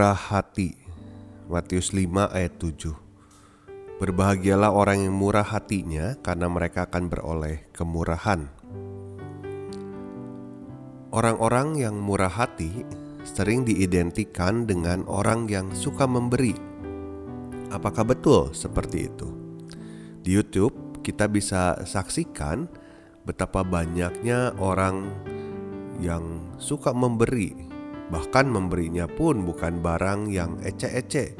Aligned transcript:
Murah 0.00 0.32
hati 0.32 0.72
Matius 1.52 1.92
5 1.92 2.32
ayat 2.32 2.56
7 2.56 4.00
Berbahagialah 4.00 4.72
orang 4.72 5.04
yang 5.04 5.12
murah 5.12 5.44
hatinya 5.44 6.16
karena 6.24 6.48
mereka 6.48 6.88
akan 6.88 7.12
beroleh 7.12 7.68
kemurahan 7.76 8.48
Orang-orang 11.12 11.84
yang 11.84 12.00
murah 12.00 12.32
hati 12.32 12.88
sering 13.28 13.68
diidentikan 13.68 14.64
dengan 14.64 15.04
orang 15.04 15.44
yang 15.52 15.68
suka 15.76 16.08
memberi. 16.08 16.56
Apakah 17.68 18.08
betul 18.08 18.56
seperti 18.56 19.04
itu? 19.04 19.28
Di 20.24 20.32
YouTube, 20.32 21.04
kita 21.04 21.28
bisa 21.28 21.76
saksikan 21.84 22.72
betapa 23.28 23.60
banyaknya 23.60 24.56
orang 24.56 25.12
yang 26.00 26.56
suka 26.56 26.88
memberi, 26.96 27.68
bahkan 28.10 28.50
memberinya 28.50 29.06
pun 29.06 29.46
bukan 29.46 29.78
barang 29.78 30.28
yang 30.28 30.58
ece-ece. 30.60 31.38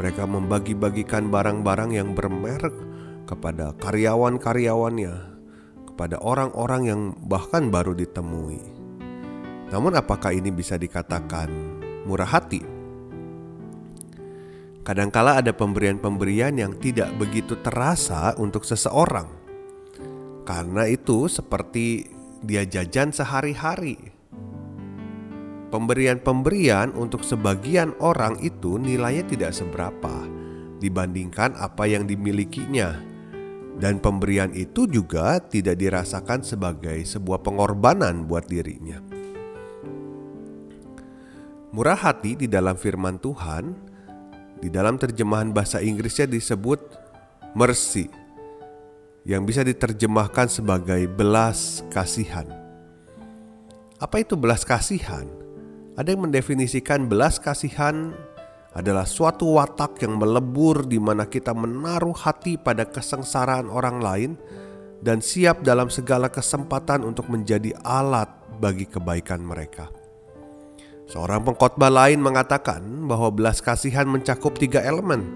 Mereka 0.00 0.24
membagi-bagikan 0.24 1.28
barang-barang 1.28 1.90
yang 1.92 2.16
bermerek 2.16 2.72
kepada 3.28 3.76
karyawan-karyawannya, 3.76 5.14
kepada 5.92 6.16
orang-orang 6.24 6.82
yang 6.88 7.00
bahkan 7.28 7.68
baru 7.68 7.92
ditemui. 7.92 8.62
Namun 9.68 9.92
apakah 10.00 10.32
ini 10.32 10.48
bisa 10.48 10.80
dikatakan 10.80 11.52
murah 12.08 12.30
hati? 12.30 12.64
Kadangkala 14.80 15.44
ada 15.44 15.52
pemberian-pemberian 15.52 16.56
yang 16.56 16.72
tidak 16.80 17.12
begitu 17.20 17.60
terasa 17.60 18.32
untuk 18.40 18.64
seseorang. 18.64 19.28
Karena 20.48 20.88
itu 20.88 21.28
seperti 21.28 22.08
dia 22.40 22.64
jajan 22.64 23.12
sehari-hari. 23.12 24.17
Pemberian-pemberian 25.68 26.96
untuk 26.96 27.20
sebagian 27.20 27.92
orang 28.00 28.40
itu 28.40 28.80
nilainya 28.80 29.28
tidak 29.28 29.52
seberapa 29.52 30.24
dibandingkan 30.80 31.52
apa 31.60 31.84
yang 31.84 32.08
dimilikinya. 32.08 32.96
Dan 33.78 34.00
pemberian 34.02 34.50
itu 34.56 34.90
juga 34.90 35.38
tidak 35.38 35.78
dirasakan 35.78 36.42
sebagai 36.42 36.98
sebuah 37.04 37.44
pengorbanan 37.44 38.26
buat 38.26 38.48
dirinya. 38.48 38.98
Murah 41.70 42.00
hati 42.00 42.34
di 42.34 42.48
dalam 42.48 42.74
firman 42.74 43.20
Tuhan, 43.20 43.76
di 44.58 44.72
dalam 44.72 44.96
terjemahan 44.98 45.52
bahasa 45.52 45.78
Inggrisnya 45.84 46.26
disebut 46.26 46.80
mercy, 47.54 48.10
yang 49.28 49.44
bisa 49.44 49.62
diterjemahkan 49.62 50.48
sebagai 50.48 51.06
belas 51.06 51.86
kasihan. 51.92 52.48
Apa 54.00 54.24
itu 54.24 54.34
belas 54.34 54.66
kasihan? 54.66 55.47
Ada 55.98 56.14
yang 56.14 56.30
mendefinisikan 56.30 57.10
belas 57.10 57.42
kasihan 57.42 58.14
adalah 58.70 59.02
suatu 59.02 59.58
watak 59.58 59.98
yang 60.06 60.14
melebur 60.14 60.86
di 60.86 61.02
mana 61.02 61.26
kita 61.26 61.50
menaruh 61.50 62.14
hati 62.14 62.54
pada 62.54 62.86
kesengsaraan 62.86 63.66
orang 63.66 63.98
lain 63.98 64.30
dan 65.02 65.18
siap 65.18 65.66
dalam 65.66 65.90
segala 65.90 66.30
kesempatan 66.30 67.02
untuk 67.02 67.26
menjadi 67.26 67.74
alat 67.82 68.30
bagi 68.62 68.86
kebaikan 68.86 69.42
mereka. 69.42 69.90
Seorang 71.10 71.42
pengkhotbah 71.42 71.90
lain 71.90 72.22
mengatakan 72.22 72.78
bahwa 73.10 73.34
belas 73.34 73.58
kasihan 73.58 74.06
mencakup 74.06 74.54
tiga 74.54 74.78
elemen. 74.86 75.26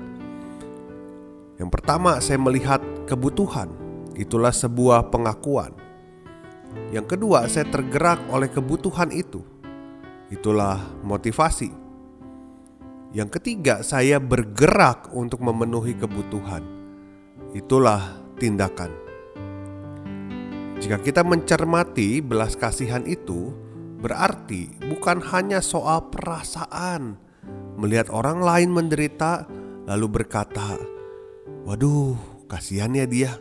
Yang 1.58 1.74
pertama, 1.74 2.22
saya 2.22 2.38
melihat 2.38 2.78
kebutuhan, 3.10 3.66
itulah 4.14 4.54
sebuah 4.54 5.10
pengakuan. 5.10 5.74
Yang 6.94 7.18
kedua, 7.18 7.50
saya 7.50 7.66
tergerak 7.66 8.22
oleh 8.30 8.46
kebutuhan 8.46 9.10
itu, 9.10 9.42
itulah 10.32 10.80
motivasi. 11.04 11.68
Yang 13.12 13.36
ketiga, 13.36 13.84
saya 13.84 14.16
bergerak 14.16 15.12
untuk 15.12 15.44
memenuhi 15.44 15.92
kebutuhan, 15.92 16.64
itulah 17.52 18.16
tindakan. 18.40 18.88
Jika 20.80 20.96
kita 20.96 21.20
mencermati 21.20 22.24
belas 22.24 22.56
kasihan 22.56 23.04
itu, 23.04 23.52
Berarti 24.02 24.66
bukan 24.82 25.22
hanya 25.30 25.62
soal 25.62 26.10
perasaan 26.10 27.14
melihat 27.78 28.10
orang 28.10 28.42
lain 28.42 28.74
menderita 28.74 29.46
lalu 29.86 30.20
berkata, 30.20 30.74
"Waduh, 31.62 32.18
kasihan 32.50 32.90
ya 32.98 33.06
dia." 33.06 33.32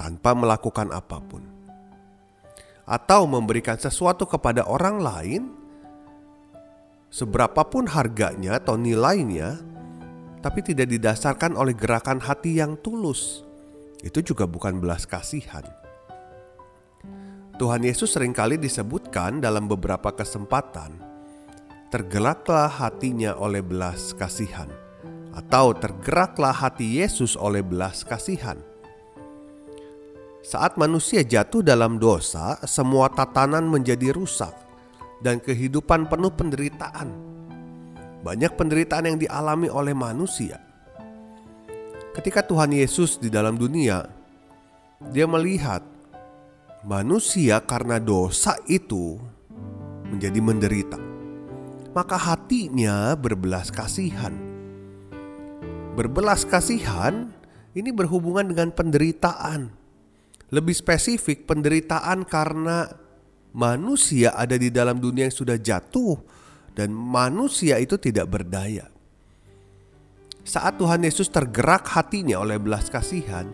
tanpa 0.00 0.32
melakukan 0.32 0.88
apa 0.96 1.20
pun. 1.20 1.44
Atau 2.88 3.28
memberikan 3.28 3.76
sesuatu 3.76 4.24
kepada 4.24 4.64
orang 4.64 4.96
lain 4.96 5.42
seberapapun 7.10 7.90
harganya 7.90 8.62
atau 8.62 8.78
nilainya 8.78 9.58
tapi 10.40 10.64
tidak 10.64 10.88
didasarkan 10.88 11.58
oleh 11.58 11.76
gerakan 11.76 12.22
hati 12.22 12.62
yang 12.62 12.80
tulus. 12.80 13.44
Itu 14.00 14.24
juga 14.24 14.48
bukan 14.48 14.80
belas 14.80 15.04
kasihan. 15.04 15.66
Tuhan 17.60 17.84
Yesus 17.84 18.16
sering 18.16 18.32
kali 18.32 18.56
disebutkan 18.56 19.44
dalam 19.44 19.68
beberapa 19.68 20.16
kesempatan, 20.16 20.96
tergeraklah 21.92 22.72
hatinya 22.72 23.36
oleh 23.36 23.60
belas 23.60 24.16
kasihan, 24.16 24.72
atau 25.36 25.76
tergeraklah 25.76 26.56
hati 26.56 27.04
Yesus 27.04 27.36
oleh 27.36 27.60
belas 27.60 28.00
kasihan. 28.00 28.56
Saat 30.40 30.80
manusia 30.80 31.20
jatuh 31.20 31.60
dalam 31.60 32.00
dosa, 32.00 32.56
semua 32.64 33.12
tatanan 33.12 33.68
menjadi 33.68 34.08
rusak 34.16 34.69
dan 35.20 35.38
kehidupan 35.40 36.08
penuh 36.08 36.32
penderitaan. 36.32 37.08
Banyak 38.20 38.52
penderitaan 38.56 39.08
yang 39.08 39.18
dialami 39.20 39.72
oleh 39.72 39.96
manusia. 39.96 40.60
Ketika 42.12 42.44
Tuhan 42.44 42.74
Yesus 42.74 43.16
di 43.16 43.32
dalam 43.32 43.56
dunia, 43.56 44.04
Dia 45.00 45.24
melihat 45.24 45.80
manusia 46.84 47.56
karena 47.64 47.96
dosa 47.96 48.52
itu 48.68 49.16
menjadi 50.12 50.40
menderita, 50.44 51.00
maka 51.96 52.20
hatinya 52.20 53.16
berbelas 53.16 53.72
kasihan. 53.72 54.36
Berbelas 55.96 56.44
kasihan 56.44 57.32
ini 57.72 57.88
berhubungan 57.96 58.52
dengan 58.52 58.68
penderitaan. 58.76 59.72
Lebih 60.52 60.76
spesifik, 60.76 61.48
penderitaan 61.48 62.28
karena 62.28 62.92
manusia 63.54 64.34
ada 64.34 64.54
di 64.54 64.70
dalam 64.70 64.98
dunia 64.98 65.26
yang 65.26 65.34
sudah 65.34 65.58
jatuh 65.58 66.18
dan 66.74 66.94
manusia 66.94 67.76
itu 67.78 67.98
tidak 67.98 68.30
berdaya. 68.30 68.86
Saat 70.40 70.80
Tuhan 70.80 71.04
Yesus 71.04 71.28
tergerak 71.28 71.84
hatinya 71.92 72.40
oleh 72.40 72.56
belas 72.56 72.88
kasihan, 72.88 73.46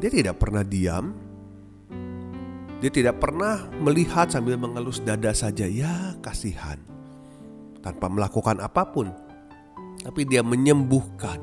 dia 0.00 0.10
tidak 0.10 0.40
pernah 0.40 0.64
diam, 0.64 1.12
dia 2.78 2.90
tidak 2.94 3.18
pernah 3.18 3.66
melihat 3.82 4.30
sambil 4.30 4.54
mengelus 4.54 5.02
dada 5.02 5.34
saja, 5.34 5.66
ya 5.66 6.14
kasihan. 6.22 6.78
Tanpa 7.82 8.06
melakukan 8.06 8.62
apa 8.62 8.86
pun. 8.86 9.10
Tapi 9.98 10.22
dia 10.22 10.46
menyembuhkan. 10.46 11.42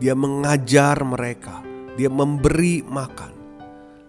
Dia 0.00 0.16
mengajar 0.16 1.04
mereka. 1.04 1.60
Dia 2.00 2.08
memberi 2.08 2.80
makan. 2.80 3.33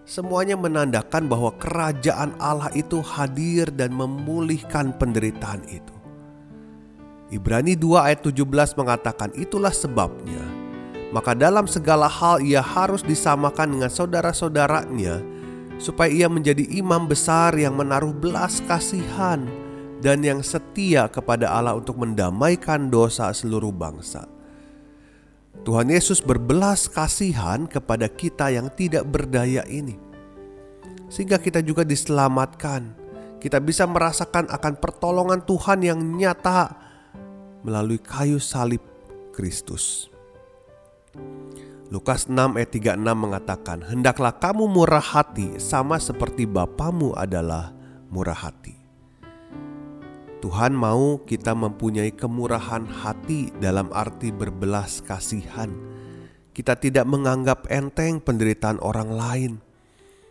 Semuanya 0.06 0.54
menandakan 0.54 1.26
bahwa 1.26 1.50
kerajaan 1.58 2.38
Allah 2.38 2.70
itu 2.78 3.02
hadir 3.02 3.66
dan 3.74 3.90
memulihkan 3.90 4.94
penderitaan 4.94 5.66
itu. 5.66 5.96
Ibrani 7.34 7.74
2 7.74 8.06
ayat 8.06 8.22
17 8.22 8.78
mengatakan 8.78 9.34
itulah 9.34 9.74
sebabnya. 9.74 10.46
Maka 11.10 11.34
dalam 11.34 11.66
segala 11.66 12.06
hal 12.06 12.38
ia 12.38 12.62
harus 12.62 13.02
disamakan 13.02 13.74
dengan 13.74 13.90
saudara-saudaranya 13.90 15.26
supaya 15.82 16.06
ia 16.06 16.30
menjadi 16.30 16.62
imam 16.70 17.10
besar 17.10 17.58
yang 17.58 17.74
menaruh 17.74 18.14
belas 18.14 18.62
kasihan 18.70 19.42
dan 19.98 20.22
yang 20.22 20.38
setia 20.38 21.10
kepada 21.10 21.50
Allah 21.50 21.74
untuk 21.74 21.98
mendamaikan 21.98 22.94
dosa 22.94 23.34
seluruh 23.34 23.74
bangsa. 23.74 24.35
Tuhan 25.62 25.88
Yesus 25.88 26.20
berbelas 26.20 26.90
kasihan 26.90 27.64
kepada 27.64 28.10
kita 28.10 28.52
yang 28.52 28.68
tidak 28.74 29.06
berdaya 29.08 29.64
ini. 29.70 29.96
sehingga 31.06 31.38
kita 31.38 31.62
juga 31.62 31.86
diselamatkan. 31.86 33.06
Kita 33.38 33.62
bisa 33.62 33.86
merasakan 33.86 34.50
akan 34.50 34.74
pertolongan 34.82 35.38
Tuhan 35.46 35.78
yang 35.86 36.00
nyata 36.02 36.74
melalui 37.62 38.02
kayu 38.02 38.42
salib 38.42 38.82
Kristus. 39.30 40.10
Lukas 41.86 42.26
6 42.26 42.58
ayat 42.58 42.70
36 42.74 42.98
mengatakan, 43.14 43.78
Hendaklah 43.86 44.34
kamu 44.34 44.66
murah 44.66 45.02
hati 45.02 45.62
sama 45.62 46.02
seperti 46.02 46.42
Bapamu 46.42 47.14
adalah 47.14 47.70
murah 48.10 48.34
hati. 48.34 48.75
Tuhan 50.46 50.78
mau 50.78 51.18
kita 51.26 51.58
mempunyai 51.58 52.14
kemurahan 52.14 52.86
hati 52.86 53.50
dalam 53.58 53.90
arti 53.90 54.30
berbelas 54.30 55.02
kasihan. 55.02 55.66
Kita 56.54 56.78
tidak 56.78 57.02
menganggap 57.02 57.66
enteng 57.66 58.22
penderitaan 58.22 58.78
orang 58.78 59.10
lain. 59.10 59.52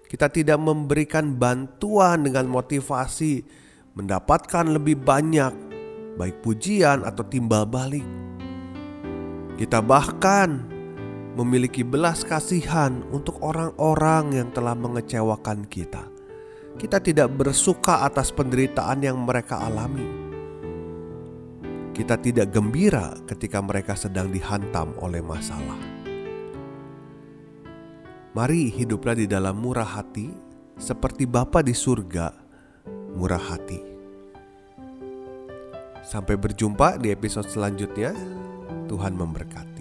Kita 0.07 0.31
tidak 0.31 0.55
memberikan 0.55 1.35
bantuan 1.35 2.23
dengan 2.23 2.47
motivasi 2.47 3.43
mendapatkan 3.99 4.63
lebih 4.71 5.03
banyak, 5.03 5.51
baik 6.15 6.39
pujian 6.39 7.03
atau 7.03 7.27
timbal 7.27 7.67
balik. 7.67 8.07
Kita 9.59 9.83
bahkan 9.83 10.63
memiliki 11.35 11.83
belas 11.83 12.23
kasihan 12.23 13.03
untuk 13.11 13.43
orang-orang 13.43 14.31
yang 14.31 14.47
telah 14.55 14.79
mengecewakan 14.79 15.67
kita. 15.67 16.14
Kita 16.75 16.99
tidak 16.99 17.31
bersuka 17.31 18.03
atas 18.03 18.35
penderitaan 18.35 18.99
yang 18.99 19.23
mereka 19.23 19.63
alami. 19.63 20.03
Kita 21.95 22.19
tidak 22.19 22.51
gembira 22.51 23.15
ketika 23.23 23.63
mereka 23.63 23.95
sedang 23.95 24.27
dihantam 24.27 24.91
oleh 24.99 25.23
masalah. 25.23 25.79
Mari 28.35 28.67
hiduplah 28.67 29.15
di 29.15 29.23
dalam 29.23 29.55
murah 29.55 29.87
hati, 29.87 30.27
seperti 30.75 31.23
Bapa 31.23 31.63
di 31.63 31.71
surga 31.71 32.35
murah 33.15 33.39
hati. 33.39 33.79
Sampai 36.03 36.35
berjumpa 36.35 36.99
di 36.99 37.15
episode 37.15 37.47
selanjutnya. 37.47 38.11
Tuhan 38.85 39.17
memberkati. 39.17 39.74